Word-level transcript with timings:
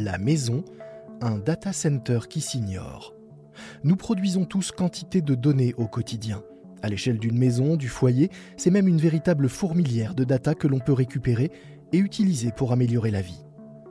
La 0.00 0.16
maison, 0.16 0.64
un 1.20 1.38
data 1.38 1.72
center 1.72 2.20
qui 2.30 2.40
s'ignore. 2.40 3.16
Nous 3.82 3.96
produisons 3.96 4.44
tous 4.44 4.70
quantité 4.70 5.22
de 5.22 5.34
données 5.34 5.74
au 5.76 5.88
quotidien. 5.88 6.44
À 6.84 6.88
l'échelle 6.88 7.18
d'une 7.18 7.36
maison, 7.36 7.74
du 7.74 7.88
foyer, 7.88 8.30
c'est 8.56 8.70
même 8.70 8.86
une 8.86 9.00
véritable 9.00 9.48
fourmilière 9.48 10.14
de 10.14 10.22
data 10.22 10.54
que 10.54 10.68
l'on 10.68 10.78
peut 10.78 10.92
récupérer 10.92 11.50
et 11.92 11.98
utiliser 11.98 12.52
pour 12.52 12.70
améliorer 12.70 13.10
la 13.10 13.22
vie. 13.22 13.44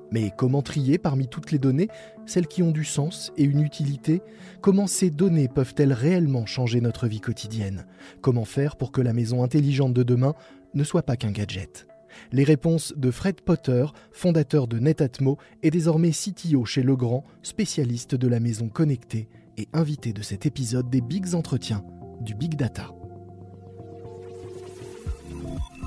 Mais 0.10 0.32
comment 0.38 0.62
trier 0.62 0.98
parmi 0.98 1.28
toutes 1.28 1.52
les 1.52 1.60
données 1.60 1.90
celles 2.26 2.48
qui 2.48 2.64
ont 2.64 2.72
du 2.72 2.86
sens 2.86 3.34
et 3.36 3.44
une 3.44 3.62
utilité? 3.62 4.22
Comment 4.62 4.88
ces 4.88 5.10
données 5.10 5.50
peuvent-elles 5.50 5.92
réellement 5.92 6.46
changer 6.46 6.80
notre 6.80 7.08
vie 7.08 7.20
quotidienne? 7.20 7.86
Comment 8.22 8.46
faire 8.46 8.78
pour 8.78 8.94
que 8.94 9.02
la 9.02 9.12
maison 9.12 9.44
intelligente 9.44 9.94
de 9.94 10.04
demain 10.04 10.36
ne 10.74 10.86
soit 10.86 11.04
pas 11.04 11.18
qu'un 11.18 11.32
gadget? 11.32 11.87
Les 12.32 12.44
réponses 12.44 12.94
de 12.96 13.12
Fred 13.12 13.42
Potter, 13.42 13.86
fondateur 14.12 14.68
de 14.68 14.80
Netatmo 14.80 15.38
et 15.64 15.72
désormais 15.72 16.12
CTO 16.12 16.66
chez 16.66 16.84
Legrand, 16.84 17.24
spécialiste 17.42 18.16
de 18.16 18.28
la 18.28 18.40
maison 18.40 18.70
connectée 18.70 19.28
et 19.58 19.68
invité 19.74 20.14
de 20.14 20.22
cet 20.22 20.46
épisode 20.46 20.90
des 20.90 21.02
Bigs 21.02 21.34
Entretiens 21.34 21.84
du 22.22 22.36
Big 22.36 22.56
Data. 22.56 22.92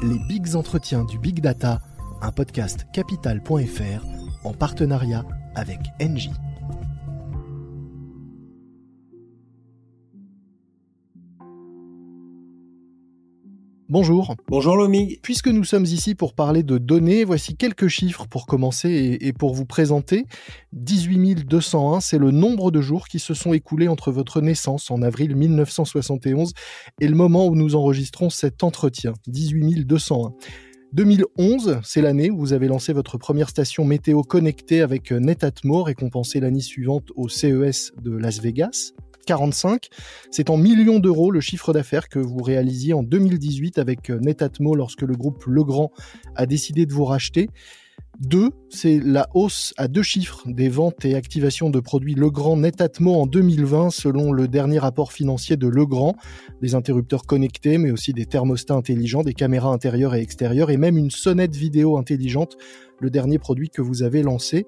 Les 0.03 0.19
Bigs 0.29 0.57
Entretiens 0.57 1.05
du 1.05 1.19
Big 1.19 1.41
Data, 1.41 1.81
un 2.23 2.33
podcast 2.33 2.87
capital.fr 2.93 4.07
en 4.45 4.53
partenariat 4.55 5.25
avec 5.55 5.81
Engie. 6.03 6.33
Bonjour. 13.91 14.37
Bonjour 14.47 14.77
Lomi. 14.77 15.19
Puisque 15.21 15.49
nous 15.49 15.65
sommes 15.65 15.83
ici 15.85 16.15
pour 16.15 16.35
parler 16.35 16.63
de 16.63 16.79
données, 16.79 17.25
voici 17.25 17.57
quelques 17.57 17.89
chiffres 17.89 18.25
pour 18.29 18.47
commencer 18.47 19.19
et, 19.21 19.33
pour 19.33 19.53
vous 19.53 19.67
présenter. 19.67 20.27
18 20.75 21.45
201, 21.49 21.99
c'est 21.99 22.19
le 22.19 22.31
nombre 22.31 22.71
de 22.71 22.81
jours 22.81 23.09
qui 23.09 23.19
se 23.19 23.35
sont 23.35 23.53
écoulés 23.53 23.89
entre 23.89 24.13
votre 24.13 24.41
naissance 24.43 24.93
en 24.93 25.03
avril 25.03 25.35
1971 25.35 26.53
et 27.01 27.09
le 27.09 27.17
moment 27.17 27.49
où 27.49 27.57
nous 27.57 27.75
enregistrons 27.75 28.31
cet 28.31 28.63
entretien. 28.63 29.15
18 29.27 29.85
201. 29.85 30.35
2011, 30.93 31.81
c'est 31.83 32.01
l'année 32.01 32.31
où 32.31 32.39
vous 32.39 32.53
avez 32.53 32.69
lancé 32.69 32.93
votre 32.93 33.19
première 33.19 33.49
station 33.49 33.85
météo 33.85 34.23
connectée 34.23 34.83
avec 34.83 35.11
Netatmo, 35.11 35.83
récompensée 35.83 36.39
l'année 36.39 36.61
suivante 36.61 37.09
au 37.17 37.29
CES 37.29 37.91
de 38.01 38.17
Las 38.17 38.41
Vegas. 38.41 38.93
45. 39.27 39.89
C'est 40.31 40.51
en 40.51 40.57
millions 40.57 40.99
d'euros 40.99 41.31
le 41.31 41.41
chiffre 41.41 41.73
d'affaires 41.73 42.09
que 42.09 42.19
vous 42.19 42.43
réalisiez 42.43 42.93
en 42.95 43.03
2018 43.03 43.79
avec 43.79 44.11
euh, 44.11 44.19
Netatmo 44.21 44.75
lorsque 44.75 45.03
le 45.03 45.15
groupe 45.15 45.45
Legrand 45.47 45.93
a 46.37 46.47
décidé 46.47 46.87
de 46.87 46.93
vous 46.93 47.05
racheter. 47.05 47.49
2, 48.21 48.51
c'est 48.69 49.01
la 49.03 49.29
hausse 49.35 49.73
à 49.79 49.89
deux 49.89 50.03
chiffres 50.03 50.43
des 50.47 50.69
ventes 50.69 51.05
et 51.05 51.15
activations 51.15 51.71
de 51.71 51.81
produits 51.81 52.15
Legrand 52.15 52.57
Netatmo 52.57 53.15
en 53.15 53.27
2020 53.27 53.91
selon 53.91 54.33
le 54.33 54.47
dernier 54.47 54.79
rapport 54.79 55.13
financier 55.13 55.57
de 55.57 55.67
Legrand, 55.69 56.15
des 56.61 56.75
interrupteurs 56.75 57.25
connectés 57.25 57.79
mais 57.79 57.91
aussi 57.91 58.13
des 58.13 58.27
thermostats 58.27 58.75
intelligents, 58.75 59.23
des 59.23 59.33
caméras 59.33 59.71
intérieures 59.71 60.15
et 60.15 60.21
extérieures 60.21 60.71
et 60.71 60.77
même 60.77 60.99
une 60.99 61.11
sonnette 61.11 61.57
vidéo 61.57 61.97
intelligente, 61.97 62.57
le 62.99 63.09
dernier 63.09 63.39
produit 63.39 63.71
que 63.71 63.81
vous 63.81 64.03
avez 64.03 64.23
lancé. 64.23 64.67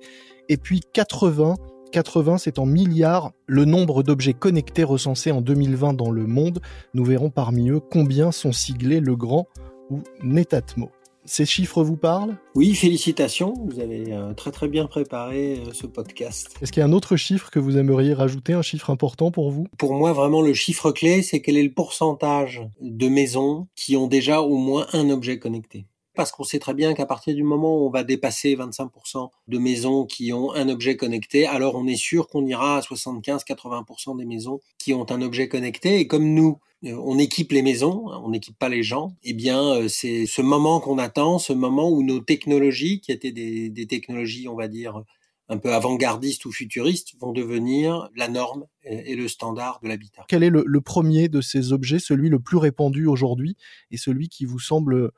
Et 0.49 0.57
puis 0.57 0.81
80 0.93 1.57
80, 1.93 2.39
c'est 2.39 2.59
en 2.59 2.67
milliards 2.67 3.31
le 3.47 3.65
nombre 3.65 4.03
d'objets 4.03 4.33
connectés 4.33 4.83
recensés 4.83 5.31
en 5.31 5.41
2020 5.41 5.93
dans 5.93 6.11
le 6.11 6.27
monde. 6.27 6.61
Nous 6.95 7.05
verrons 7.05 7.31
parmi 7.31 7.71
eux 7.71 7.79
combien 7.79 8.33
sont 8.33 8.51
siglés 8.51 8.99
le 8.99 9.15
grand 9.15 9.47
ou 9.91 10.01
Netatmo. 10.25 10.91
Ces 11.25 11.47
chiffres 11.47 11.85
vous 11.85 11.97
parlent? 11.97 12.37
Oui, 12.57 12.75
félicitations. 12.75 13.55
Vous 13.65 13.79
avez 13.79 14.13
euh, 14.13 14.35
très 14.35 14.51
très 14.51 14.67
bien 14.67 14.87
préparé 14.87 15.61
euh, 15.61 15.73
ce 15.73 15.87
podcast. 15.87 16.57
Est-ce 16.61 16.73
qu'il 16.73 16.81
y 16.81 16.83
a 16.83 16.87
un 16.87 16.93
autre 16.93 17.15
chiffre 17.15 17.49
que 17.51 17.61
vous 17.61 17.79
aimeriez 17.79 18.13
rajouter, 18.13 18.55
un 18.55 18.63
chiffre 18.63 18.91
important 18.91 19.31
pour 19.31 19.53
vous? 19.53 19.69
Pour 19.79 19.95
moi, 19.95 20.13
vraiment, 20.13 20.43
le 20.43 20.53
chiffre 20.53 20.91
clé, 20.91 21.23
c'est 21.23 21.41
quel 21.41 21.57
est 21.57 21.63
le 21.63 21.73
pourcentage 21.73 22.67
de 22.81 23.09
maisons 23.09 23.69
qui 23.77 23.97
ont 23.97 24.09
déjà 24.09 24.41
au 24.41 24.57
moins 24.57 24.87
un 24.93 25.11
objet 25.11 25.39
connecté 25.39 25.87
parce 26.15 26.31
qu'on 26.31 26.45
sait 26.45 26.59
très 26.59 26.75
bien 26.75 26.95
qu'à 26.95 27.07
partir 27.07 27.35
du 27.35 27.43
moment 27.43 27.79
où 27.79 27.87
on 27.87 27.91
va 27.91 28.05
dépasser 28.05 28.55
25% 28.55 29.31
de 29.49 29.59
maisons 29.59 30.05
qui 30.05 30.33
ont 30.33 30.53
un 30.53 30.69
objet 30.69 30.97
connecté, 30.97 31.47
alors 31.47 31.75
on 31.75 31.87
est 31.87 31.97
sûr 31.97 32.29
qu'on 32.29 32.45
ira 32.47 32.79
à 32.79 32.81
75-80% 32.81 34.19
des 34.19 34.25
maisons 34.25 34.61
qui 34.79 34.93
ont 34.93 35.11
un 35.11 35.23
objet 35.23 35.49
connecté. 35.49 35.99
Et 36.01 36.07
comme 36.07 36.35
nous, 36.35 36.59
euh, 36.85 36.95
on 37.03 37.19
équipe 37.19 37.53
les 37.53 37.63
maisons, 37.63 38.09
on 38.09 38.31
n'équipe 38.31 38.59
pas 38.59 38.69
les 38.69 38.83
gens, 38.83 39.17
eh 39.23 39.33
bien 39.33 39.63
euh, 39.63 39.89
c'est 39.89 40.27
ce 40.27 40.43
moment 40.43 40.81
qu'on 40.81 40.99
attend, 40.99 41.39
ce 41.39 41.53
moment 41.53 41.91
où 41.91 42.03
nos 42.03 42.21
technologies, 42.21 43.01
qui 43.01 43.13
étaient 43.13 43.33
des, 43.33 43.87
technologies, 43.87 44.49
on 44.49 44.57
va 44.57 44.69
dire, 44.69 45.03
un 45.49 45.59
peu 45.59 45.73
avant-gardistes 45.73 46.45
ou 46.45 46.53
futuristes, 46.53 47.15
vont 47.21 47.33
devenir 47.33 48.09
la 48.17 48.29
norme 48.29 48.67
et 48.85 49.15
le 49.17 49.29
standard 49.29 49.81
de 49.83 49.89
l'habitat. 49.89 50.25
Quel 50.29 50.43
est 50.43 50.51
le 50.51 50.81
premier 50.81 51.29
de 51.29 51.41
ces 51.41 51.73
objets, 51.73 51.99
celui 51.99 52.29
le 52.31 52.39
plus 52.39 52.57
répandu 52.57 53.07
aujourd'hui 53.07 53.57
et 53.91 53.97
celui 53.97 54.29
qui 54.29 54.45
vous 54.45 54.61
semble 54.61 55.11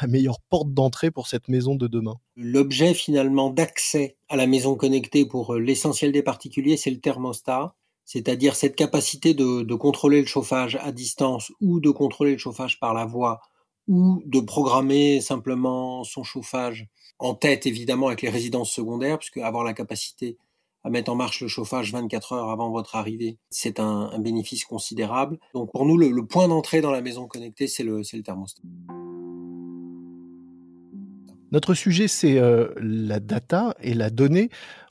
la 0.00 0.08
meilleure 0.08 0.40
porte 0.48 0.72
d'entrée 0.72 1.10
pour 1.10 1.26
cette 1.26 1.48
maison 1.48 1.74
de 1.74 1.86
demain 1.86 2.16
L'objet 2.36 2.94
finalement 2.94 3.50
d'accès 3.50 4.16
à 4.28 4.36
la 4.36 4.46
maison 4.46 4.74
connectée 4.74 5.26
pour 5.26 5.54
euh, 5.54 5.60
l'essentiel 5.60 6.12
des 6.12 6.22
particuliers, 6.22 6.76
c'est 6.76 6.90
le 6.90 7.00
thermostat, 7.00 7.74
c'est-à-dire 8.04 8.56
cette 8.56 8.74
capacité 8.74 9.34
de, 9.34 9.74
contrôler 9.74 10.20
le 10.20 10.26
chauffage 10.26 10.76
à 10.76 10.92
distance 10.92 11.52
ou 11.60 11.78
de 11.80 11.90
contrôler 11.90 12.32
le 12.32 12.38
chauffage 12.38 12.80
par 12.80 12.94
la 12.94 13.04
voix 13.04 13.40
ou 13.86 14.22
de 14.26 14.40
programmer 14.40 15.20
simplement 15.20 16.04
son 16.04 16.24
chauffage 16.24 16.86
en 17.18 17.34
tête 17.34 17.66
évidemment 17.66 18.08
avec 18.08 18.22
les 18.22 18.30
résidences 18.30 18.70
secondaires, 18.70 19.18
puisque 19.18 19.38
avoir 19.38 19.64
la 19.64 19.74
capacité 19.74 20.38
à 20.84 20.90
mettre 20.90 21.10
en 21.10 21.16
marche 21.16 21.42
le 21.42 21.48
chauffage 21.48 21.92
24 21.92 22.32
heures 22.32 22.50
avant 22.50 22.70
votre 22.70 22.96
arrivée, 22.96 23.38
c'est 23.50 23.80
un, 23.80 24.18
bénéfice 24.18 24.64
considérable. 24.64 25.38
Donc 25.52 25.70
pour 25.72 25.84
nous, 25.84 25.96
le, 25.96 26.26
point 26.26 26.48
d'entrée 26.48 26.80
dans 26.80 26.92
la 26.92 27.02
maison 27.02 27.26
connectée, 27.26 27.66
c'est 27.66 27.82
le, 27.82 27.98
le 27.98 28.22
thermostat. 28.22 28.62
Notre 31.50 31.74
sujet, 31.74 32.08
c'est 32.08 32.38
euh, 32.38 32.68
la 32.80 33.20
data 33.20 33.74
et 33.80 33.94
la 33.94 34.10
donnée. 34.10 34.50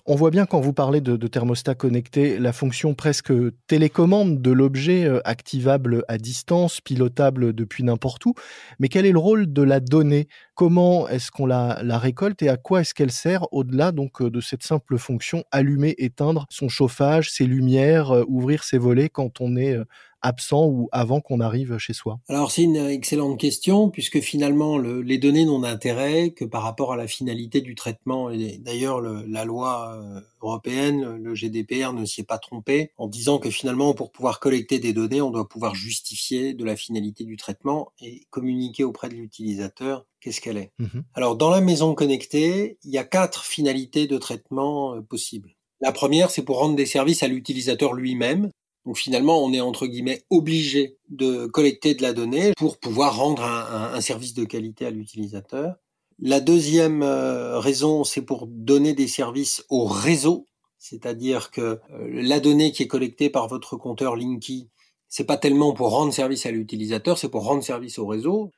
On 0.10 0.16
voit 0.16 0.32
bien 0.32 0.46
quand 0.46 0.62
vous 0.62 0.74
parlez 0.74 1.02
de, 1.02 1.28
thermostat 1.28 1.76
connecté, 1.76 2.40
la 2.40 2.54
fonction 2.54 2.96
presque 2.96 3.34
télécommande 3.68 4.42
de 4.42 4.52
l'objet 4.52 5.06
euh, 5.06 5.20
activable 5.26 6.04
à 6.08 6.18
distance, 6.18 6.82
pilotable 6.82 7.54
depuis 7.54 7.84
n'importe 7.84 8.26
où. 8.26 8.34
Mais 8.80 8.88
quel 8.88 9.06
est 9.06 9.12
le 9.12 9.20
rôle 9.20 9.52
de 9.52 9.62
la 9.62 9.80
donnée 9.80 10.30
Comment 10.58 11.08
est-ce 11.08 11.30
qu'on 11.30 11.46
la, 11.46 11.76
récolte 12.00 12.42
et 12.42 12.50
à 12.50 12.58
quoi 12.58 12.82
est-ce 12.82 12.96
qu'elle 12.96 13.12
sert 13.12 13.46
au-delà 13.54 13.92
donc 13.92 14.24
euh, 14.24 14.32
de 14.32 14.42
cette 14.42 14.64
simple 14.64 14.98
fonction 14.98 15.44
allumer, 15.52 15.94
éteindre 16.00 16.48
son 16.50 16.68
chauffage, 16.68 17.30
ses 17.30 17.46
lumières, 17.46 18.12
ouvrir 18.28 18.64
ses 18.64 18.80
volets 18.80 19.08
quand 19.08 19.40
on 19.40 19.56
est 19.56 19.78
absent 20.22 20.66
ou 20.66 20.90
avant 20.92 21.22
qu'on 21.22 21.40
arrive 21.40 21.78
chez 21.78 21.94
soi? 21.94 22.20
Alors 22.28 22.52
c'est 22.52 22.64
une 22.64 22.76
excellente 22.76 23.40
question 23.40 23.90
puisque 23.90 24.20
finalement 24.20 24.78
les 24.78 25.18
données 25.18 25.46
n'ont 25.46 25.60
d'intérêt 25.60 26.32
que 26.32 26.46
par 26.46 26.64
rapport 26.64 26.94
à 26.94 26.98
la 26.98 27.08
finalité 27.08 27.62
du 27.62 27.76
traitement. 27.76 28.30
Et 28.30 28.58
d'ailleurs 28.58 29.02
la 29.02 29.46
loi 29.46 29.96
euh, 29.96 30.22
européenne, 30.42 31.18
le 31.18 31.36
GDPR 31.36 31.94
ne 31.94 32.06
s'y 32.06 32.22
est 32.22 32.24
pas 32.26 32.40
trompé 32.40 32.92
en 32.98 33.08
disant 33.08 33.40
que 33.40 33.50
finalement 33.50 33.94
pour 33.94 34.12
pouvoir 34.12 34.40
collecter 34.40 34.80
des 34.80 34.94
données, 34.94 35.22
on 35.22 35.32
doit 35.32 35.48
pouvoir 35.48 35.76
justifier 35.76 36.54
de 36.54 36.66
la 36.66 36.76
finalité 36.76 37.24
du 37.24 37.38
traitement 37.38 37.92
et 38.00 38.26
communiquer 38.30 38.84
auprès 38.84 39.10
de 39.10 39.16
l'utilisateur 39.16 40.06
qu'est-ce 40.22 40.42
qu'elle 40.42 40.58
est? 40.58 40.72
Mmh 40.80 41.02
Alors 41.14 41.36
dans 41.36 41.50
la 41.50 41.62
maison 41.62 41.94
connectée, 41.96 42.78
il 42.84 42.92
y 42.92 42.98
a 42.98 43.04
quatre 43.04 43.46
finalités 43.46 44.08
de 44.08 44.18
traitement 44.18 44.96
euh, 44.96 45.02
possibles. 45.02 45.56
La 45.82 45.92
première, 45.92 46.32
c'est 46.32 46.44
pour 46.44 46.58
rendre 46.58 46.76
des 46.76 46.86
services 46.86 47.24
à 47.24 47.28
l'utilisateur 47.28 47.94
lui-même. 47.94 48.50
Donc 48.86 48.98
finalement, 48.98 49.44
on 49.44 49.54
est 49.54 49.62
entre 49.62 49.86
guillemets 49.86 50.24
obligé 50.30 50.98
de 51.10 51.46
collecter 51.46 51.94
de 51.94 52.02
la 52.02 52.14
donnée 52.14 52.54
pour 52.58 52.80
pouvoir 52.80 53.18
rendre 53.18 53.44
un, 53.44 54.02
service 54.02 54.34
de 54.34 54.46
qualité 54.46 54.86
à 54.86 54.92
l'utilisateur. 54.92 55.76
La 56.20 56.40
deuxième 56.40 57.04
euh, 57.04 57.60
raison, 57.60 58.04
c'est 58.04 58.22
pour 58.22 58.48
donner 58.48 58.94
des 58.94 59.08
services 59.08 59.64
au 59.70 59.86
réseau, 59.86 60.46
c'est-à-dire 60.80 61.52
que 61.52 61.62
euh, 61.62 61.80
la 62.10 62.40
donnée 62.40 62.72
qui 62.72 62.84
est 62.84 62.88
collectée 62.88 63.30
par 63.30 63.48
votre 63.48 63.76
compteur 63.76 64.16
Linky, 64.16 64.70
c'est 65.10 65.26
pas 65.26 65.38
tellement 65.38 65.74
pour 65.74 65.90
rendre 65.90 66.14
service 66.14 66.46
à 66.46 66.52
l'utilisateur, 66.52 67.18
c'est 67.18 67.30
pour 67.30 67.44
rendre 67.44 67.64
service 67.64 68.00
au 68.00 68.08
réseau. 68.08 68.52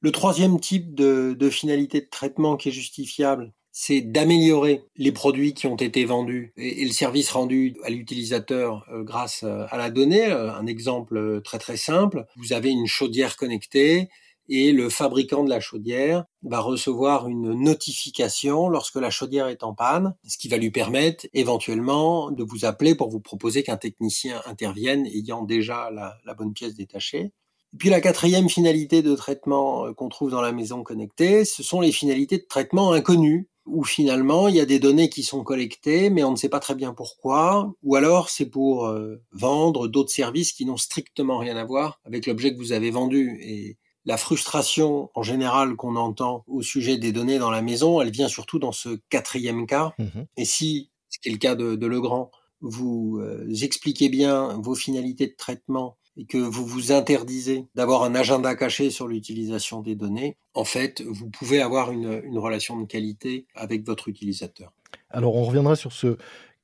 Le 0.00 0.12
troisième 0.12 0.60
type 0.60 0.94
de, 0.94 1.34
de 1.38 1.50
finalité 1.50 2.00
de 2.00 2.08
traitement 2.08 2.56
qui 2.56 2.68
est 2.68 2.72
justifiable, 2.72 3.52
c'est 3.80 4.00
d'améliorer 4.00 4.82
les 4.96 5.12
produits 5.12 5.54
qui 5.54 5.68
ont 5.68 5.76
été 5.76 6.04
vendus 6.04 6.52
et, 6.56 6.84
le 6.84 6.90
service 6.90 7.30
rendu 7.30 7.76
à 7.84 7.90
l'utilisateur 7.90 8.84
euh, 8.92 9.04
grâce 9.04 9.44
euh, 9.44 9.66
à 9.70 9.76
la 9.76 9.88
donnée. 9.90 10.26
Euh, 10.26 10.52
un 10.52 10.66
exemple 10.66 11.40
très 11.42 11.58
très 11.58 11.76
simple, 11.76 12.26
vous 12.36 12.52
avez 12.52 12.70
une 12.70 12.88
chaudière 12.88 13.36
connectée 13.36 14.08
et 14.48 14.72
le 14.72 14.88
fabricant 14.88 15.44
de 15.44 15.50
la 15.50 15.60
chaudière 15.60 16.24
va 16.42 16.58
recevoir 16.58 17.28
une 17.28 17.52
notification 17.52 18.68
lorsque 18.68 18.96
la 18.96 19.10
chaudière 19.10 19.46
est 19.46 19.62
en 19.62 19.74
panne, 19.74 20.16
ce 20.26 20.38
qui 20.38 20.48
va 20.48 20.56
lui 20.56 20.72
permettre 20.72 21.26
éventuellement 21.32 22.32
de 22.32 22.42
vous 22.42 22.64
appeler 22.64 22.96
pour 22.96 23.10
vous 23.10 23.20
proposer 23.20 23.62
qu'un 23.62 23.76
technicien 23.76 24.42
intervienne 24.46 25.06
ayant 25.06 25.44
déjà 25.44 25.90
la, 25.90 26.18
la 26.24 26.34
bonne 26.34 26.52
pièce 26.52 26.74
détachée. 26.74 27.32
Et 27.74 27.76
puis 27.76 27.90
la 27.90 28.00
quatrième 28.00 28.48
finalité 28.48 29.02
de 29.02 29.14
traitement 29.14 29.92
qu'on 29.94 30.08
trouve 30.08 30.30
dans 30.30 30.40
la 30.40 30.52
maison 30.52 30.82
connectée, 30.82 31.44
ce 31.44 31.62
sont 31.62 31.80
les 31.80 31.92
finalités 31.92 32.38
de 32.38 32.46
traitement 32.48 32.92
inconnues 32.92 33.48
où 33.68 33.84
finalement 33.84 34.48
il 34.48 34.56
y 34.56 34.60
a 34.60 34.66
des 34.66 34.78
données 34.78 35.08
qui 35.08 35.22
sont 35.22 35.44
collectées, 35.44 36.10
mais 36.10 36.24
on 36.24 36.32
ne 36.32 36.36
sait 36.36 36.48
pas 36.48 36.60
très 36.60 36.74
bien 36.74 36.94
pourquoi, 36.94 37.72
ou 37.82 37.96
alors 37.96 38.30
c'est 38.30 38.48
pour 38.48 38.86
euh, 38.86 39.22
vendre 39.32 39.88
d'autres 39.88 40.10
services 40.10 40.52
qui 40.52 40.64
n'ont 40.64 40.76
strictement 40.76 41.38
rien 41.38 41.56
à 41.56 41.64
voir 41.64 42.00
avec 42.04 42.26
l'objet 42.26 42.52
que 42.52 42.58
vous 42.58 42.72
avez 42.72 42.90
vendu. 42.90 43.38
Et 43.42 43.76
la 44.04 44.16
frustration 44.16 45.10
en 45.14 45.22
général 45.22 45.76
qu'on 45.76 45.96
entend 45.96 46.44
au 46.46 46.62
sujet 46.62 46.96
des 46.96 47.12
données 47.12 47.38
dans 47.38 47.50
la 47.50 47.62
maison, 47.62 48.00
elle 48.00 48.10
vient 48.10 48.28
surtout 48.28 48.58
dans 48.58 48.72
ce 48.72 49.00
quatrième 49.10 49.66
cas. 49.66 49.92
Mmh 49.98 50.22
Et 50.36 50.44
si, 50.44 50.90
ce 51.10 51.18
qui 51.18 51.28
est 51.28 51.32
le 51.32 51.38
cas 51.38 51.54
de, 51.54 51.86
Legrand, 51.86 52.30
vous 52.60 53.18
euh, 53.20 53.46
expliquez 53.62 54.08
bien 54.08 54.58
vos 54.60 54.74
finalités 54.74 55.26
de 55.26 55.34
traitement 55.36 55.96
et 56.18 56.26
que 56.26 56.36
vous 56.36 56.66
vous 56.66 56.92
interdisez 56.92 57.64
d'avoir 57.74 58.02
un 58.02 58.14
agenda 58.14 58.54
caché 58.56 58.90
sur 58.90 59.06
l'utilisation 59.06 59.80
des 59.80 59.94
données, 59.94 60.36
en 60.52 60.64
fait, 60.64 61.00
vous 61.02 61.30
pouvez 61.30 61.62
avoir 61.62 61.92
une, 61.92 62.20
une 62.24 62.38
relation 62.38 62.78
de 62.78 62.84
qualité 62.86 63.46
avec 63.54 63.86
votre 63.86 64.08
utilisateur. 64.08 64.72
Alors, 65.10 65.36
on 65.36 65.44
reviendra 65.44 65.76
sur 65.76 65.92
ce 65.92 66.18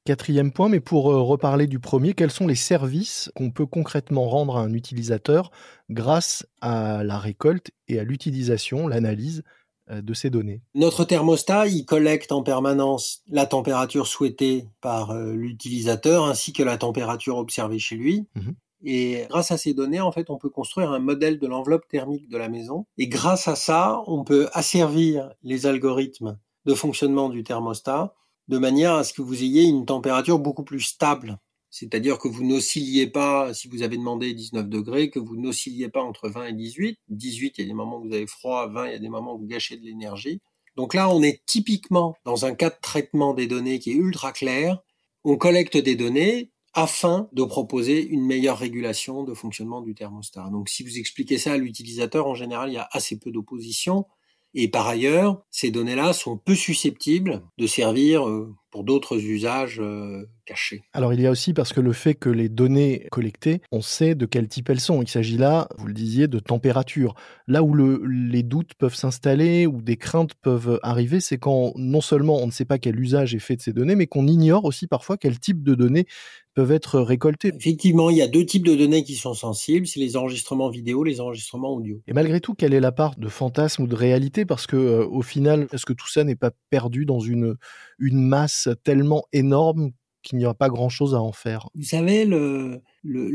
quatrième 0.05 0.53
point, 0.53 0.69
mais 0.69 0.81
pour 0.81 1.11
euh, 1.11 1.23
reparler 1.23 1.67
du 1.67 1.79
premier, 1.79 2.15
quels 2.15 2.31
sont 2.31 2.47
les 2.47 2.55
services 2.55 3.31
qu'on 3.35 3.51
peut 3.51 3.67
concrètement 3.67 4.29
rendre 4.29 4.57
à 4.57 4.61
un 4.61 4.73
utilisateur 4.75 5.51
grâce 5.89 6.47
à 6.61 7.05
la 7.05 7.19
récolte 7.19 7.71
et 7.89 7.99
à 7.99 8.05
l'utilisation, 8.05 8.87
l'analyse 8.87 9.45
euh, 9.91 10.03
de 10.03 10.13
ces 10.13 10.31
données? 10.31 10.61
Notre 10.75 11.05
thermostat, 11.05 11.69
il 11.69 11.87
collecte 11.87 12.33
en 12.33 12.43
permanence 12.43 13.23
la 13.29 13.47
température 13.47 14.07
souhaitée 14.07 14.67
par 14.81 15.13
euh, 15.13 15.33
l'utilisateur 15.33 16.25
ainsi 16.25 16.53
que 16.53 16.63
la 16.63 16.77
température 16.77 17.39
observée 17.39 17.79
chez 17.79 17.97
lui. 17.97 18.27
Mmh 18.35 18.51
et 18.85 19.25
grâce 19.29 19.51
à 19.51 19.57
ces 19.57 19.75
données, 19.75 20.01
en 20.01 20.13
fait, 20.13 20.31
on 20.31 20.37
peut 20.37 20.51
construire 20.51 20.91
un 20.91 20.99
modèle 20.99 21.39
de 21.39 21.47
l'enveloppe 21.47 21.89
thermique 21.89 22.29
de 22.29 22.37
la 22.37 22.49
maison. 22.49 22.87
Et 22.99 23.09
grâce 23.09 23.49
à 23.49 23.57
ça, 23.57 24.03
on 24.07 24.25
peut 24.25 24.49
asservir 24.53 25.33
les 25.43 25.67
algorithmes 25.67 26.39
de 26.67 26.75
fonctionnement 26.75 27.29
du 27.29 27.43
thermostat 27.43 28.15
de 28.49 28.59
manière 28.59 28.95
à 28.95 29.05
ce 29.05 29.15
que 29.15 29.23
vous 29.23 29.43
ayez 29.43 29.63
une 29.65 29.87
température 29.87 30.39
beaucoup 30.39 30.65
plus 30.65 30.81
stable. 30.81 31.39
C'est-à-dire 31.71 32.19
que 32.19 32.29
vous 32.29 32.45
n'oscilliez 32.45 33.09
pas, 33.09 33.53
si 33.53 33.69
vous 33.69 33.83
avez 33.83 33.97
demandé 33.97 34.33
19 34.33 34.69
degrés, 34.69 35.11
que 35.11 35.19
vous 35.19 35.37
n'oscilliez 35.37 35.89
pas 35.89 36.03
entre 36.03 36.29
20 36.29 36.47
et 36.47 36.53
18. 36.53 36.99
18, 37.09 37.59
il 37.59 37.61
y 37.63 37.65
a 37.65 37.67
des 37.67 37.75
moments 37.75 37.99
où 37.99 38.07
vous 38.07 38.15
avez 38.15 38.27
froid, 38.27 38.69
20, 38.69 38.87
il 38.87 38.93
y 38.93 38.95
a 38.95 38.99
des 38.99 39.09
moments 39.09 39.35
où 39.35 39.39
vous 39.39 39.47
gâchez 39.47 39.77
de 39.77 39.85
l'énergie. 39.85 40.41
Donc 40.77 40.95
là, 40.95 41.09
on 41.11 41.23
est 41.23 41.43
typiquement 41.47 42.15
dans 42.25 42.45
un 42.45 42.55
cas 42.55 42.71
de 42.71 42.77
traitement 42.81 43.35
des 43.35 43.47
données 43.47 43.79
qui 43.79 43.91
est 43.91 43.95
ultra 43.95 44.33
clair. 44.33 44.79
On 45.25 45.37
collecte 45.37 45.77
des 45.77 45.97
données, 45.97 46.53
afin 46.75 47.29
de 47.33 47.45
proposer 47.45 48.05
une 48.05 48.27
meilleure 48.27 48.59
régulation 48.59 49.23
de 49.23 49.33
fonctionnement 49.33 49.81
du 49.81 49.95
thermostat. 49.95 50.49
Donc 50.51 50.69
si 50.69 50.83
vous 50.83 50.99
expliquez 50.99 51.39
ça 51.39 51.53
à 51.53 51.57
l'utilisateur, 51.57 52.27
en 52.27 52.35
général, 52.35 52.71
il 52.71 52.75
y 52.75 52.79
a 52.79 52.89
assez 52.93 53.19
peu 53.19 53.31
d'opposition. 53.31 54.07
Et 54.55 54.69
par 54.69 54.87
ailleurs, 54.87 55.43
ces 55.51 55.71
données-là 55.71 56.13
sont 56.13 56.37
peu 56.37 56.55
susceptibles 56.55 57.43
de 57.59 57.67
servir 57.67 58.29
euh, 58.29 58.55
pour 58.75 58.83
d'autres 58.83 59.17
usages 59.25 59.79
euh, 59.79 60.27
cachés. 60.47 60.83
Alors 60.95 61.15
il 61.15 61.21
y 61.21 61.29
a 61.29 61.31
aussi 61.31 61.55
parce 61.55 61.73
que 61.73 61.81
le 61.81 61.93
fait 61.93 62.17
que 62.17 62.29
les 62.29 62.49
données 62.49 63.07
collectées, 63.13 63.63
on 63.71 63.81
sait 63.81 64.17
de 64.17 64.27
quel 64.27 64.49
type 64.49 64.69
elles 64.69 64.81
sont. 64.81 65.01
Il 65.01 65.07
s'agit 65.07 65.37
là, 65.37 65.69
vous 65.79 65.87
le 65.87 65.95
disiez, 65.95 66.27
de 66.27 66.41
température. 66.41 67.15
Là 67.47 67.63
où 67.63 67.73
les 67.77 68.43
doutes 68.43 68.75
peuvent 68.75 68.97
s'installer, 68.97 69.69
ou 69.69 69.81
des 69.81 69.97
craintes 69.97 70.35
peuvent 70.35 70.81
arriver, 70.83 71.21
c'est 71.21 71.39
quand 71.39 71.73
non 71.77 72.01
seulement 72.01 72.43
on 72.43 72.47
ne 72.47 72.51
sait 72.51 72.65
pas 72.65 72.79
quel 72.79 72.99
usage 72.99 73.33
est 73.33 73.39
fait 73.39 73.55
de 73.55 73.63
ces 73.63 73.73
données, 73.73 73.95
mais 73.95 74.09
qu'on 74.09 74.27
ignore 74.27 74.65
aussi 74.65 74.89
parfois 74.89 75.19
quel 75.19 75.39
type 75.39 75.63
de 75.63 75.77
données 75.77 76.07
peuvent 76.55 76.73
être 76.73 77.01
récoltées. 77.01 77.53
Effectivement, 77.55 78.11
il 78.11 78.17
y 78.17 78.23
a 78.23 78.29
deux 78.29 78.47
types 78.47 78.65
de 78.65 78.75
données 78.75 79.03
qui 79.03 79.17
sont 79.17 79.35
sensibles, 79.35 79.87
c'est 79.87 80.01
les 80.01 80.17
enregistrements 80.17 80.71
vidéo, 80.71 81.03
les 81.03 81.21
enregistrements 81.21 81.75
audio. 81.75 82.01
Et 82.07 82.13
malgré 82.13 82.41
tout, 82.41 82.55
quelle 82.55 82.75
est 82.75 82.81
la 82.81 82.93
part 82.93 83.17
de 83.17 83.29
fantasme 83.29 83.83
ou 83.83 83.87
de 83.87 83.95
réalité? 83.95 84.45
Parce 84.45 84.67
que 84.67 84.77
euh, 84.77 85.07
au 85.07 85.23
final, 85.23 85.67
est-ce 85.73 85.85
que 85.85 85.93
tout 85.93 86.09
ça 86.09 86.23
n'est 86.25 86.37
pas 86.37 86.53
perdu 86.71 87.07
dans 87.07 87.19
une, 87.19 87.57
une 88.05 88.21
masse 88.21 88.69
tellement 88.85 89.25
énorme 89.33 89.93
qu'il 90.23 90.39
n'y 90.39 90.45
aura 90.47 90.55
pas 90.55 90.69
grand-chose 90.69 91.15
à 91.15 91.21
en 91.21 91.33
faire 91.33 91.69
Vous 91.75 91.83
savez, 91.83 92.25
le, 92.25 92.81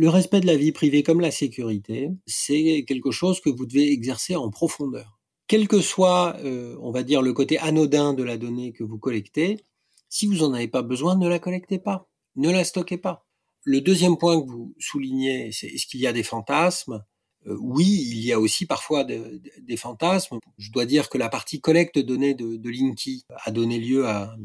respect 0.09 0.39
de 0.39 0.47
la 0.47 0.57
vie 0.57 0.71
privée 0.71 1.03
comme 1.03 1.21
la 1.21 1.31
sécurité, 1.31 2.09
c'est 2.25 2.83
quelque 2.87 3.11
chose 3.11 3.41
que 3.41 3.49
vous 3.49 3.65
devez 3.65 3.91
exercer 3.91 4.35
en 4.35 4.49
profondeur. 4.49 5.19
Quel 5.47 5.67
que 5.67 5.81
soit, 5.81 6.35
euh, 6.43 6.75
on 6.81 6.91
va 6.91 7.03
dire, 7.03 7.21
le 7.21 7.33
côté 7.33 7.57
anodin 7.59 8.13
de 8.13 8.23
la 8.23 8.37
donnée 8.37 8.71
que 8.71 8.83
vous 8.83 8.97
collectez, 8.97 9.65
si 10.07 10.25
vous 10.25 10.37
n'en 10.37 10.53
avez 10.53 10.67
pas 10.67 10.81
besoin, 10.81 11.15
ne 11.15 11.27
la 11.27 11.39
collectez 11.39 11.79
pas 11.79 12.09
ne 12.39 12.51
la 12.51 12.63
stockez 12.63 12.97
pas. 12.97 13.25
Le 13.63 13.81
deuxième 13.81 14.17
point 14.17 14.41
que 14.41 14.47
vous 14.47 14.73
soulignez, 14.79 15.51
c'est 15.51 15.67
est-ce 15.67 15.85
qu'il 15.85 15.99
y 15.99 16.07
a 16.07 16.13
des 16.13 16.23
fantasmes? 16.23 17.03
Oui, 17.45 17.85
il 17.85 18.23
y 18.23 18.33
a 18.33 18.39
aussi 18.39 18.65
parfois 18.65 19.03
des 19.03 19.77
fantasmes. 19.77 20.37
Je 20.57 20.71
dois 20.71 20.85
dire 20.85 21.09
que 21.09 21.17
la 21.17 21.29
partie 21.29 21.61
collecte 21.61 21.95
de 21.95 22.01
données 22.01 22.33
de, 22.33 22.69
Linky 22.69 23.23
a 23.43 23.51
donné 23.51 23.79
lieu 23.79 24.07
à, 24.07 24.35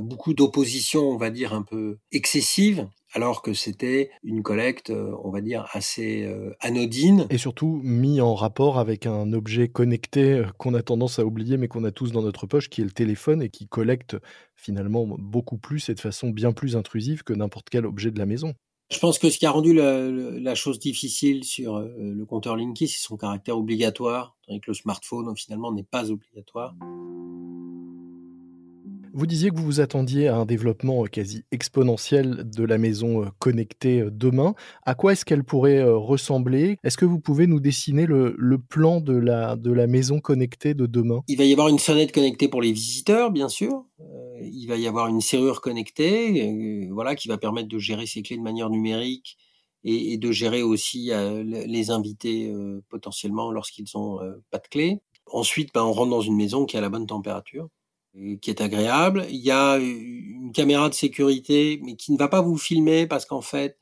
beaucoup 0.00 0.34
d'oppositions, 0.34 1.08
on 1.08 1.16
va 1.16 1.30
dire, 1.30 1.52
un 1.52 1.62
peu 1.62 1.98
excessives 2.12 2.88
alors 3.14 3.42
que 3.42 3.54
c'était 3.54 4.10
une 4.24 4.42
collecte, 4.42 4.90
euh, 4.90 5.14
on 5.22 5.30
va 5.30 5.40
dire, 5.40 5.68
assez 5.72 6.24
euh, 6.24 6.52
anodine. 6.60 7.26
Et 7.30 7.38
surtout 7.38 7.80
mis 7.84 8.20
en 8.20 8.34
rapport 8.34 8.78
avec 8.78 9.06
un 9.06 9.32
objet 9.32 9.68
connecté 9.68 10.42
qu'on 10.58 10.74
a 10.74 10.82
tendance 10.82 11.20
à 11.20 11.24
oublier, 11.24 11.56
mais 11.56 11.68
qu'on 11.68 11.84
a 11.84 11.92
tous 11.92 12.10
dans 12.10 12.22
notre 12.22 12.46
poche, 12.46 12.68
qui 12.68 12.80
est 12.80 12.84
le 12.84 12.90
téléphone 12.90 13.40
et 13.40 13.50
qui 13.50 13.68
collecte 13.68 14.16
finalement 14.56 15.06
beaucoup 15.06 15.58
plus 15.58 15.88
et 15.88 15.94
de 15.94 16.00
façon 16.00 16.30
bien 16.30 16.52
plus 16.52 16.76
intrusive 16.76 17.22
que 17.22 17.32
n'importe 17.32 17.70
quel 17.70 17.86
objet 17.86 18.10
de 18.10 18.18
la 18.18 18.26
maison. 18.26 18.54
Je 18.90 18.98
pense 18.98 19.18
que 19.18 19.30
ce 19.30 19.38
qui 19.38 19.46
a 19.46 19.50
rendu 19.50 19.72
la, 19.72 20.54
chose 20.54 20.78
difficile 20.78 21.44
sur 21.44 21.76
euh, 21.76 21.88
le 21.98 22.24
compteur 22.26 22.56
Linky, 22.56 22.86
c'est 22.86 23.00
son 23.00 23.16
caractère 23.16 23.56
obligatoire, 23.56 24.36
tandis 24.46 24.60
que 24.60 24.70
le 24.70 24.74
smartphone, 24.74 25.34
finalement, 25.36 25.72
n'est 25.72 25.82
pas 25.82 26.10
obligatoire. 26.10 26.74
Vous 29.16 29.26
disiez 29.26 29.50
que 29.50 29.56
vous 29.56 29.64
vous 29.64 29.80
attendiez 29.80 30.28
à 30.28 30.36
un 30.36 30.44
développement 30.44 31.04
euh, 31.04 31.06
quasi 31.06 31.44
exponentiel 31.50 32.48
de 32.50 32.64
la 32.64 32.76
maison 32.76 33.22
euh, 33.22 33.28
connectée 33.38 34.04
demain. 34.12 34.54
À 34.84 34.94
quoi 34.94 35.12
est-ce 35.12 35.24
qu'elle 35.24 35.44
pourrait 35.44 35.82
ressembler? 35.82 36.76
Est-ce 36.84 36.98
que 36.98 37.06
vous 37.06 37.20
pouvez 37.20 37.46
nous 37.46 37.60
dessiner 37.60 38.04
le, 38.04 38.58
plan 38.58 39.00
de 39.00 39.16
la, 39.16 39.56
de 39.56 39.72
la 39.72 39.86
maison 39.86 40.20
connectée 40.20 40.74
de 40.74 40.84
demain? 40.84 41.22
Il 41.28 41.38
va 41.38 41.44
y 41.44 41.52
avoir 41.52 41.68
une 41.68 41.78
fenêtre 41.78 42.12
connectée 42.12 42.48
pour 42.48 42.60
les 42.60 42.72
visiteurs, 42.72 43.30
bien 43.30 43.48
sûr. 43.48 43.86
Il 44.40 44.66
va 44.66 44.76
y 44.76 44.86
avoir 44.86 45.08
une 45.08 45.20
serrure 45.20 45.60
connectée, 45.60 46.88
voilà, 46.90 47.14
qui 47.14 47.28
va 47.28 47.38
permettre 47.38 47.68
de 47.68 47.78
gérer 47.78 48.06
ses 48.06 48.22
clés 48.22 48.36
de 48.36 48.42
manière 48.42 48.70
numérique 48.70 49.36
et, 49.84 50.16
de 50.18 50.32
gérer 50.32 50.62
aussi 50.62 51.10
les 51.12 51.90
invités 51.90 52.52
potentiellement 52.88 53.50
lorsqu'ils 53.50 53.86
n'ont 53.94 54.18
pas 54.50 54.58
de 54.58 54.68
clé. 54.68 55.00
Ensuite, 55.26 55.72
ben, 55.74 55.84
on 55.84 55.92
rentre 55.92 56.10
dans 56.10 56.20
une 56.20 56.36
maison 56.36 56.66
qui 56.66 56.76
a 56.76 56.80
la 56.80 56.88
bonne 56.88 57.06
température 57.06 57.68
qui 58.40 58.50
est 58.50 58.60
agréable. 58.60 59.26
Il 59.30 59.40
y 59.40 59.50
a 59.50 59.76
une 59.76 60.52
caméra 60.52 60.88
de 60.88 60.94
sécurité, 60.94 61.80
mais 61.82 61.96
qui 61.96 62.12
ne 62.12 62.18
va 62.18 62.28
pas 62.28 62.42
vous 62.42 62.56
filmer 62.56 63.06
parce 63.06 63.26
qu'en 63.26 63.40
fait, 63.40 63.76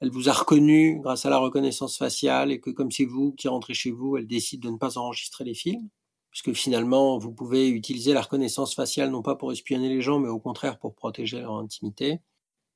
elle 0.00 0.10
vous 0.10 0.28
a 0.28 0.32
reconnu 0.32 1.00
grâce 1.02 1.26
à 1.26 1.30
la 1.30 1.38
reconnaissance 1.38 1.96
faciale 1.98 2.52
et 2.52 2.60
que 2.60 2.70
comme 2.70 2.90
c'est 2.90 3.04
vous 3.04 3.32
qui 3.32 3.48
rentrez 3.48 3.74
chez 3.74 3.90
vous, 3.90 4.16
elle 4.16 4.26
décide 4.26 4.62
de 4.62 4.70
ne 4.70 4.76
pas 4.76 4.98
enregistrer 4.98 5.44
les 5.44 5.54
films. 5.54 5.88
Puisque 6.36 6.54
finalement, 6.54 7.16
vous 7.16 7.32
pouvez 7.32 7.66
utiliser 7.66 8.12
la 8.12 8.20
reconnaissance 8.20 8.74
faciale 8.74 9.08
non 9.08 9.22
pas 9.22 9.36
pour 9.36 9.52
espionner 9.52 9.88
les 9.88 10.02
gens, 10.02 10.18
mais 10.18 10.28
au 10.28 10.38
contraire 10.38 10.78
pour 10.78 10.94
protéger 10.94 11.40
leur 11.40 11.54
intimité. 11.54 12.20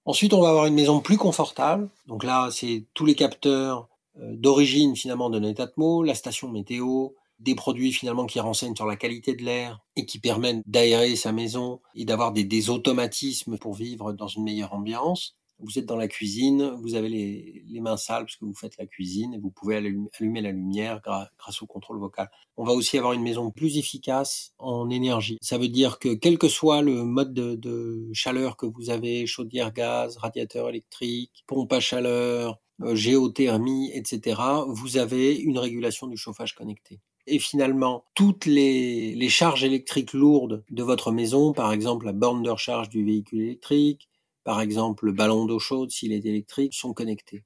Ensuite, 0.07 0.33
on 0.33 0.41
va 0.41 0.49
avoir 0.49 0.65
une 0.65 0.73
maison 0.73 1.01
plus 1.01 1.19
confortable. 1.19 1.91
Donc 2.07 2.25
là, 2.25 2.49
c'est 2.51 2.87
tous 2.95 3.05
les 3.05 3.15
capteurs 3.15 3.91
euh, 4.19 4.35
d'origine 4.35 4.97
finalement 4.97 5.29
de 5.29 5.39
Netatmo, 5.39 6.03
la 6.03 6.15
station 6.15 6.49
météo, 6.49 7.11
des 7.39 7.55
produits 7.55 7.93
finalement 7.93 8.25
qui 8.25 8.41
renseignent 8.41 8.75
sur 8.75 8.87
la 8.87 8.97
qualité 8.97 9.35
de 9.35 9.43
l'air 9.43 9.81
et 9.95 10.07
qui 10.07 10.19
permettent 10.19 10.63
d'aérer 10.65 11.15
sa 11.15 11.31
maison 11.31 11.83
et 11.95 12.07
d'avoir 12.07 12.33
des, 12.33 12.71
automatismes 12.71 13.59
pour 13.59 13.75
vivre 13.75 14.15
dans 14.15 14.29
une 14.29 14.43
meilleure 14.43 14.73
ambiance. 14.73 15.37
Vous 15.63 15.79
êtes 15.79 15.87
dans 15.87 15.97
la 15.97 16.09
cuisine, 16.09 16.71
vous 16.83 16.95
avez 16.95 17.09
les, 17.09 17.81
mains 17.81 17.97
sales 17.97 18.25
parce 18.25 18.37
que 18.37 18.45
vous 18.45 18.55
faites 18.55 18.77
la 18.77 18.87
cuisine 18.87 19.35
et 19.35 19.39
vous 19.39 19.51
pouvez 19.51 19.77
allumer 19.77 20.43
la 20.43 20.51
lumière 20.51 21.01
grâce 21.03 21.63
au 21.63 21.67
contrôle 21.67 21.99
vocal. 21.99 22.31
On 22.57 22.65
va 22.65 22.73
aussi 22.73 22.99
avoir 22.99 23.15
une 23.15 23.23
maison 23.23 23.51
plus 23.51 23.79
efficace 23.79 24.53
en 24.59 24.91
énergie. 24.91 25.39
Ça 25.41 25.57
veut 25.57 25.69
dire 25.69 25.99
que 25.99 26.13
quel 26.13 26.37
que 26.37 26.49
soit 26.49 26.83
le 26.83 27.05
mode 27.05 27.33
de, 27.33 28.09
chaleur 28.13 28.57
que 28.57 28.67
vous 28.67 28.91
avez, 28.91 29.27
chaudière 29.27 29.73
gaz, 29.73 30.19
radiateur 30.19 30.69
électrique, 30.69 31.45
pompe 31.47 31.73
à 31.73 31.81
chaleur, 31.81 32.59
euh, 32.83 32.95
géothermie, 32.95 33.91
etc., 33.95 34.41
vous 34.69 34.97
avez 34.99 35.37
une 35.37 35.59
régulation 35.59 36.07
du 36.07 36.17
chauffage 36.17 36.55
connecté 36.55 37.01
et 37.31 37.39
finalement 37.39 38.05
toutes 38.15 38.47
les, 38.47 39.29
charges 39.29 39.65
électriques 39.65 40.13
lourdes 40.13 40.65
de 40.71 40.83
votre 40.83 41.13
maison, 41.13 41.53
par 41.53 41.73
exemple 41.73 42.07
la 42.07 42.13
borne 42.13 42.43
de 42.43 42.51
recharge 42.51 42.89
du 42.89 43.05
véhicule 43.05 43.43
électrique, 43.43 44.10
par 44.45 44.61
exemple 44.61 45.07
le 45.07 45.13
ballon 45.13 45.47
d'eau 45.47 45.59
chaude 45.59 45.91
s'il 45.91 46.13
est 46.13 46.25
électrique, 46.25 46.75
sont 46.75 46.93
connectés. 46.93 47.45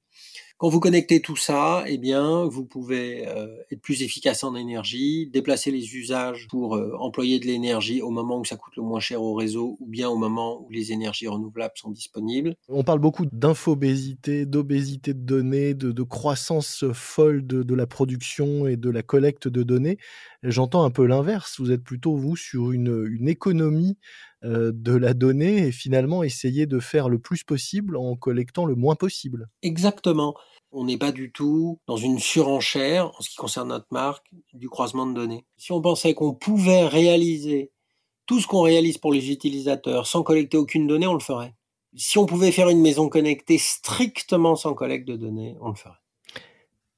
Quand 0.57 0.69
vous 0.69 0.79
connectez 0.79 1.19
tout 1.19 1.35
ça, 1.35 1.83
eh 1.85 1.97
bien, 1.97 2.45
vous 2.45 2.63
pouvez 2.63 3.27
euh, 3.27 3.47
être 3.71 3.81
plus 3.81 4.03
efficace 4.03 4.41
en 4.45 4.55
énergie, 4.55 5.27
déplacer 5.27 5.69
les 5.69 5.97
usages 5.97 6.47
pour 6.49 6.77
euh, 6.77 6.93
employer 6.97 7.39
de 7.39 7.45
l'énergie 7.45 8.01
au 8.01 8.09
moment 8.09 8.39
où 8.39 8.45
ça 8.45 8.55
coûte 8.55 8.77
le 8.77 8.83
moins 8.83 9.01
cher 9.01 9.21
au 9.21 9.33
réseau 9.33 9.75
ou 9.81 9.85
bien 9.85 10.07
au 10.07 10.15
moment 10.15 10.61
où 10.61 10.69
les 10.69 10.93
énergies 10.93 11.27
renouvelables 11.27 11.73
sont 11.75 11.91
disponibles. 11.91 12.55
On 12.69 12.85
parle 12.85 12.99
beaucoup 12.99 13.25
d'infobésité, 13.25 14.45
d'obésité 14.45 15.13
de 15.13 15.19
données, 15.19 15.73
de, 15.73 16.03
croissance 16.03 16.85
folle 16.93 17.45
de, 17.45 17.75
la 17.75 17.85
production 17.85 18.65
et 18.65 18.77
de 18.77 18.89
la 18.89 19.03
collecte 19.03 19.49
de 19.49 19.61
données. 19.61 19.97
J'entends 20.41 20.85
un 20.85 20.91
peu 20.91 21.05
l'inverse. 21.05 21.59
Vous 21.59 21.71
êtes 21.71 21.83
plutôt, 21.83 22.15
vous, 22.15 22.37
sur 22.37 22.71
une 22.71 23.27
économie 23.27 23.97
euh, 24.43 24.71
de 24.73 24.93
la 24.93 25.13
donnée 25.13 25.67
et 25.67 25.71
finalement 25.71 26.21
essayer 26.21 26.65
de 26.65 26.79
faire 26.79 27.09
le 27.09 27.19
plus 27.19 27.43
possible 27.43 27.97
en 27.97 28.15
collectant 28.15 28.65
le 28.65 28.75
moins 28.75 28.95
possible. 28.95 29.47
Exactement. 29.61 30.35
On 30.71 30.83
n'est 30.85 30.97
pas 30.97 31.11
du 31.11 31.31
tout 31.31 31.79
dans 31.87 31.97
une 31.97 32.19
surenchère 32.19 33.11
en 33.17 33.21
ce 33.21 33.29
qui 33.29 33.37
concerne 33.37 33.69
notre 33.69 33.87
marque 33.91 34.27
du 34.53 34.69
croisement 34.69 35.05
de 35.07 35.13
données. 35.13 35.45
Si 35.57 35.71
on 35.71 35.81
pensait 35.81 36.13
qu'on 36.13 36.33
pouvait 36.33 36.85
réaliser 36.85 37.71
tout 38.25 38.39
ce 38.39 38.47
qu'on 38.47 38.61
réalise 38.61 38.97
pour 38.97 39.13
les 39.13 39.31
utilisateurs 39.31 40.05
sans 40.05 40.21
collecter 40.21 40.57
aucune 40.57 40.87
donnée, 40.87 41.07
on 41.07 41.13
le 41.13 41.19
ferait. 41.19 41.55
Si 41.95 42.17
on 42.17 42.25
pouvait 42.25 42.51
faire 42.51 42.69
une 42.69 42.81
maison 42.81 43.07
connectée 43.07 43.57
strictement 43.57 44.55
sans 44.55 44.73
collecte 44.73 45.07
de 45.07 45.15
données, 45.15 45.55
on 45.61 45.69
le 45.69 45.75
ferait. 45.75 45.95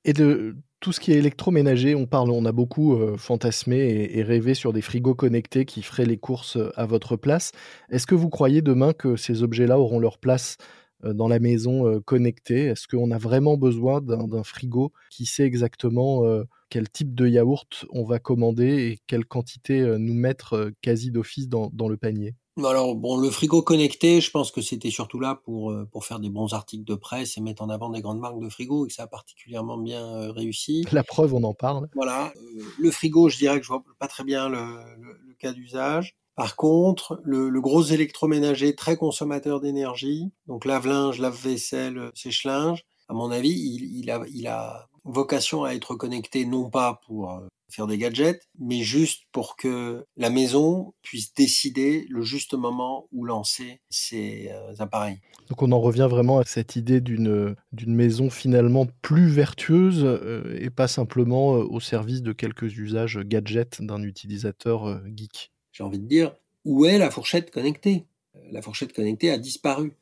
Et 0.06 0.13
de 0.13 0.56
tout 0.79 0.91
ce 0.91 1.00
qui 1.00 1.12
est 1.12 1.17
électroménager, 1.17 1.96
on 1.96 2.05
parle, 2.05 2.31
on 2.31 2.46
a 2.46 2.51
beaucoup 2.51 2.96
euh, 2.96 3.17
fantasmé 3.17 4.10
et, 4.13 4.22
rêvé 4.22 4.53
sur 4.53 4.74
des 4.74 4.81
frigos 4.81 5.15
connectés 5.15 5.65
qui 5.65 5.81
feraient 5.81 6.05
les 6.05 6.17
courses 6.17 6.57
euh, 6.57 6.72
à 6.75 6.86
votre 6.86 7.15
place. 7.15 7.51
Est-ce 7.89 8.05
que 8.05 8.15
vous 8.15 8.29
croyez 8.29 8.62
demain 8.62 8.93
que 8.93 9.15
ces 9.15 9.43
objets-là 9.43 9.79
auront 9.79 10.00
leur 10.00 10.19
place 10.19 10.57
euh, 11.03 11.13
dans 11.13 11.27
la 11.27 11.39
maison 11.39 12.00
connectée? 12.01 12.65
Est-ce 12.65 12.88
qu'on 12.88 13.12
a 13.12 13.17
vraiment 13.17 13.57
besoin 13.57 14.01
d'un 14.01 14.43
frigo? 14.43 14.93
Qui 15.10 15.25
sait 15.25 15.46
exactement 15.46 16.24
quel 16.69 16.89
type 16.89 17.15
de 17.15 17.27
yaourt 17.27 17.86
on 17.91 18.03
va 18.03 18.19
commander 18.19 18.88
et 18.88 19.00
quelle 19.07 19.25
quantité 19.25 19.81
nous 19.98 20.13
mettre 20.13 20.72
quasi 20.81 21.12
d'office 21.12 21.50
dans 21.50 21.89
le 21.89 21.98
panier? 21.98 22.36
Alors 22.66 22.96
bon, 22.96 23.18
le 23.18 23.30
frigo 23.30 23.62
connecté, 23.62 24.22
je 24.22 24.32
pense 24.32 24.52
que 24.52 24.62
c'était 24.62 24.90
surtout 24.90 25.20
là 25.20 25.36
pour 25.36 25.72
euh, 25.72 25.88
pour 25.92 26.06
faire 26.06 26.20
des 26.20 26.30
bons 26.30 26.54
articles 26.54 26.84
de 26.84 26.96
presse 26.96 27.38
et 27.38 27.42
mettre 27.42 27.62
en 27.62 27.70
avant 27.70 27.90
des 27.90 28.02
grandes 28.02 28.20
marques 28.20 28.40
de 28.40 28.50
frigo 28.50 28.86
et 28.86 28.88
que 28.90 28.94
ça 28.94 29.04
a 29.04 29.08
particulièrement 29.08 29.78
bien 29.78 30.06
euh, 30.06 30.32
réussi. 30.32 30.84
La 30.92 31.04
preuve, 31.04 31.34
on 31.34 31.44
en 31.44 31.54
parle. 31.54 31.88
Voilà, 31.96 32.34
euh, 32.36 32.64
le 32.80 32.92
frigo, 32.92 33.30
je 33.30 33.38
dirais 33.38 33.58
que 33.60 33.64
je 33.64 33.68
vois 33.68 33.84
pas 34.00 34.08
très 34.08 34.24
bien 34.24 34.50
le, 34.50 34.58
le, 34.58 35.34
cas 35.40 35.52
d'usage. 35.52 36.16
Par 36.36 36.56
contre, 36.56 37.20
le, 37.24 37.50
le, 37.50 37.62
gros 37.62 37.84
électroménager 37.84 38.76
très 38.76 38.96
consommateur 38.96 39.60
d'énergie, 39.60 40.32
donc 40.48 40.66
lave-linge, 40.66 41.20
lave-vaisselle, 41.20 42.12
sèche-linge, 42.16 42.86
à 43.08 43.14
mon 43.14 43.32
avis, 43.32 43.52
il, 43.52 44.00
il, 44.00 44.10
a, 44.10 44.22
il 44.34 44.48
a 44.48 44.88
vocation 45.04 45.64
à 45.64 45.74
être 45.74 45.96
connecté 45.96 46.46
non 46.46 46.70
pas 46.70 47.02
pour 47.06 47.42
faire 47.69 47.88
des 47.88 47.97
gadgets, 47.97 48.47
mais 48.59 48.81
juste 48.81 49.24
pour 49.31 49.55
que 49.55 50.05
la 50.15 50.29
maison 50.29 50.93
puisse 51.01 51.33
décider 51.33 52.05
le 52.09 52.21
juste 52.21 52.53
moment 52.53 53.07
où 53.12 53.25
lancer 53.25 53.81
ces 53.89 54.50
euh, 54.51 54.74
appareils. 54.79 55.19
Donc 55.50 55.62
on 55.62 55.71
en 55.71 55.79
revient 55.79 56.07
vraiment 56.09 56.39
à 56.39 56.45
cette 56.45 56.75
idée 56.75 57.01
d'une 57.01 57.55
d'une 57.71 57.93
maison 57.93 58.29
finalement 58.29 58.88
plus 59.01 59.27
vertueuse 59.27 60.03
euh, 60.03 60.57
et 60.59 60.69
pas 60.69 60.88
simplement 60.88 61.55
euh, 61.55 61.63
au 61.63 61.79
service 61.79 62.21
de 62.21 62.31
quelques 62.31 62.77
usages 62.77 63.19
gadgets 63.19 63.81
d'un 63.81 64.01
utilisateur 64.03 65.01
geek. 65.15 65.51
J'ai 65.71 65.83
envie 65.83 66.00
de 66.00 66.07
dire, 66.07 66.36
où 66.65 66.86
est 66.86 66.97
la 66.97 67.12
fourchette 67.12 67.51
connectée? 67.51 68.05
La 68.51 68.62
fourchette 68.62 68.93
connectée 68.93 69.29
a 69.29 69.38
disparu. 69.38 69.93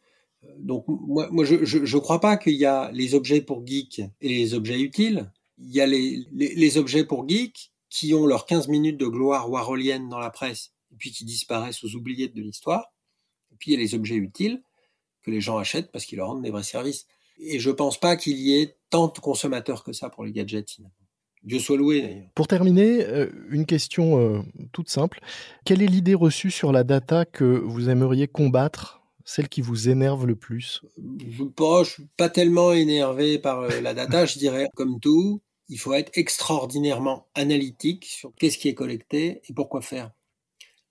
Donc 0.60 0.86
moi, 0.88 1.28
moi 1.32 1.44
je 1.46 1.78
ne 1.78 2.00
crois 2.00 2.22
pas 2.22 2.38
qu'il 2.38 2.54
y 2.54 2.66
a 2.66 2.92
les 2.92 3.16
objets 3.16 3.42
pour 3.42 3.66
geeks 3.66 4.02
et 4.22 4.30
les 4.30 4.54
objets 4.54 4.80
utiles 4.80 5.32
il 5.58 5.72
y 5.72 5.82
a 5.82 5.86
les, 5.86 6.26
les, 6.32 6.78
objets 6.78 7.06
pour 7.06 7.28
geeks 7.28 7.72
qui 7.90 8.14
ont 8.14 8.26
leurs 8.26 8.46
15 8.46 8.68
minutes 8.68 8.98
de 8.98 9.08
gloire 9.08 9.50
warholienne 9.50 10.10
dans 10.10 10.20
la 10.20 10.30
presse 10.30 10.74
et 10.92 10.96
puis 10.98 11.12
qui 11.12 11.26
disparaissent 11.26 11.84
aux 11.84 11.96
oubliettes 11.96 12.36
de 12.36 12.42
l'histoire. 12.42 12.94
Et 13.52 13.56
puis 13.58 13.72
il 13.72 13.74
y 13.76 13.78
a 13.78 13.80
les 13.80 13.96
objets 13.96 14.16
utiles 14.16 14.62
que 15.24 15.32
les 15.32 15.42
gens 15.42 15.58
achètent 15.58 15.92
parce 15.92 16.06
qu'ils 16.06 16.18
leur 16.18 16.28
rendent 16.28 16.44
des 16.44 16.52
vrais 16.52 16.64
services. 16.64 17.06
Et 17.40 17.60
je 17.60 17.70
pense 17.70 18.00
pas 18.00 18.16
qu'il 18.16 18.38
y 18.38 18.62
ait 18.62 18.78
tant 18.90 19.08
de 19.08 19.20
consommateurs 19.20 19.84
que 19.84 19.94
ça 19.94 20.10
pour 20.10 20.24
les 20.24 20.32
gadgets. 20.32 20.80
Dieu 21.44 21.60
soit 21.60 21.78
loué 21.78 22.02
d'ailleurs. 22.02 22.30
Pour 22.34 22.48
terminer, 22.48 23.06
euh, 23.06 23.30
une 23.50 23.66
question 23.66 24.20
euh, 24.20 24.42
toute 24.72 24.90
simple. 24.90 25.20
Quelle 25.64 25.82
est 25.82 25.88
l'idée 25.88 26.16
reçue 26.16 26.50
sur 26.50 26.72
la 26.72 26.84
data 26.84 27.26
que 27.26 27.44
vous 27.44 27.90
aimeriez 27.90 28.28
combattre 28.28 29.02
celle 29.26 29.48
qui 29.48 29.62
vous 29.62 29.90
énerve 29.90 30.26
le 30.26 30.36
plus? 30.36 30.82
Je 30.98 31.44
ne 31.44 31.84
suis 31.84 32.08
pas 32.18 32.30
tellement 32.30 32.74
énervé 32.74 33.38
par 33.38 33.62
euh, 33.62 33.82
la 33.82 33.94
data, 33.94 34.26
je 34.26 34.40
dirais, 34.40 34.70
comme 34.76 35.00
tout, 35.00 35.42
il 35.70 35.80
faut 35.80 35.94
être 35.94 36.12
extraordinairement 36.16 37.28
analytique 37.36 38.06
sur 38.06 38.34
qu'est-ce 38.36 38.58
qui 38.58 38.68
est 38.68 38.76
collecté 38.76 39.42
et 39.48 39.54
pourquoi 39.54 39.82
faire. 39.82 40.12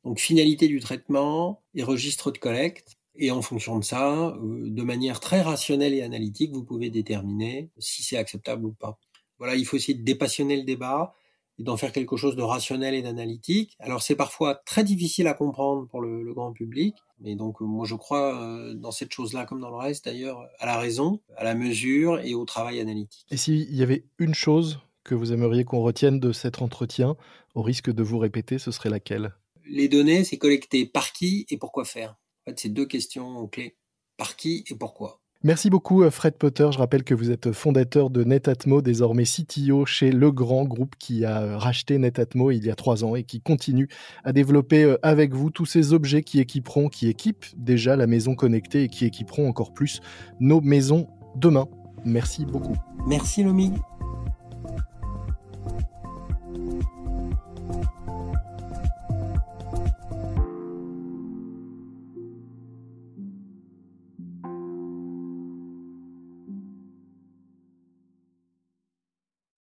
Donc 0.05 0.19
finalité 0.19 0.69
du 0.69 0.81
traitement 0.81 1.63
et 1.75 1.83
registre 1.83 2.31
de 2.31 2.39
collecte. 2.39 2.97
Et 3.17 3.31
en 3.31 3.43
fonction 3.43 3.79
de 3.79 3.85
ça, 3.85 4.29
euh, 4.29 4.71
de 4.71 4.83
manière 4.83 5.21
très 5.21 5.41
rationnelle 5.41 5.95
et 5.95 6.03
analytique, 6.03 6.53
vous 6.53 6.65
pouvez 6.65 6.91
déterminer 6.91 7.71
si 7.79 8.03
c'est 8.03 8.17
acceptable 8.17 8.67
ou 8.67 8.73
pas. 8.73 8.99
Voilà, 9.39 9.55
il 9.55 9.65
faut 9.65 9.77
essayer 9.77 9.95
de 9.95 10.05
dépassionner 10.05 10.57
le 10.57 10.65
débat 10.65 11.15
et 11.59 11.63
d'en 11.63 11.77
faire 11.77 11.93
quelque 11.93 12.17
chose 12.17 12.37
de 12.37 12.43
rationnel 12.43 12.95
et 12.95 13.03
d'analytique. 13.03 13.77
Alors 13.79 14.03
c'est 14.03 14.17
parfois 14.17 14.57
très 14.67 14.85
difficile 14.85 15.27
à 15.27 15.35
comprendre 15.35 15.87
pour 15.89 16.01
le, 16.01 16.33
grand 16.35 16.53
public, 16.53 16.97
mais 17.21 17.37
donc 17.37 17.63
euh, 17.63 17.65
moi 17.65 17.87
je 17.87 17.95
crois 17.95 18.43
euh, 18.43 18.75
dans 18.75 18.91
cette 18.91 19.13
chose-là 19.13 19.45
comme 19.45 19.61
dans 19.61 19.71
le 19.71 19.77
reste 19.77 20.07
d'ailleurs 20.07 20.43
à 20.59 20.67
la 20.67 20.79
raison, 20.79 21.21
à 21.37 21.45
la 21.45 21.55
mesure 21.55 22.19
et 22.21 22.35
au 22.35 22.45
travail 22.45 22.81
analytique. 22.81 23.27
Et 23.31 23.37
s'il 23.37 23.73
y 23.73 23.83
avait 23.83 24.05
une 24.19 24.35
chose 24.35 24.81
que 25.05 25.15
vous 25.15 25.33
aimeriez 25.33 25.65
qu'on 25.65 25.83
retienne 25.83 26.19
de 26.19 26.33
cet 26.33 26.63
entretien, 26.63 27.17
au 27.55 27.63
risque 27.63 27.93
de 27.93 28.03
vous 28.03 28.19
répéter, 28.19 28.59
ce 28.59 28.71
serait 28.71 28.91
laquelle? 28.91 29.35
Les 29.67 29.89
données, 29.89 30.25
c'est 30.25 30.39
collecter 30.39 30.87
par 30.87 31.13
qui 31.13 31.47
et 31.51 31.57
pourquoi 31.57 31.85
faire. 31.85 32.17
En 32.47 32.51
fait, 32.51 32.59
c'est 32.59 32.69
deux 32.69 32.87
questions 32.87 33.47
clés. 33.49 33.77
Par 34.17 34.37
qui 34.37 34.65
et 34.69 34.75
pourquoi? 34.75 35.21
Merci 35.45 35.69
beaucoup 35.69 36.03
euh, 36.03 36.11
Fred 36.11 36.39
Potter. 36.39 36.67
Je 36.73 36.79
rappelle 36.79 37.05
que 37.05 37.15
vous 37.15 37.31
êtes 37.31 37.53
fondateur 37.53 38.09
de 38.09 38.25
Netatmo, 38.25 38.81
désormais 38.81 39.25
CTO 39.25 39.85
chez 39.85 40.11
Le 40.11 40.33
Grand 40.33 40.65
Groupe 40.65 40.95
qui 40.99 41.27
a 41.27 41.43
euh, 41.43 41.59
racheté 41.59 41.99
Netatmo 41.99 42.51
il 42.51 42.65
y 42.65 42.71
a 42.71 42.75
trois 42.75 43.05
ans 43.05 43.15
et 43.15 43.25
qui 43.25 43.43
continue 43.43 43.89
à 44.25 44.33
développer 44.33 44.85
euh, 44.85 44.97
avec 45.03 45.35
vous 45.35 45.51
tous 45.51 45.67
ces 45.67 45.93
objets 45.93 46.23
qui 46.23 46.41
équiperont, 46.41 46.89
qui 46.89 47.09
équipent 47.09 47.45
déjà 47.59 47.95
la 47.95 48.07
maison 48.07 48.35
connectée 48.35 48.85
et 48.85 48.89
qui 48.89 49.05
équiperont 49.05 49.47
encore 49.47 49.75
plus 49.75 50.01
nos 50.41 50.63
maisons 50.63 51.09
demain. 51.37 51.69
Merci 52.07 52.47
beaucoup. 52.47 52.77
Merci 53.07 53.43
Lomi. 53.43 53.73